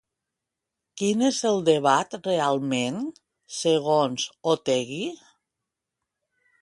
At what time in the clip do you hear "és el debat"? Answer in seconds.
1.27-2.17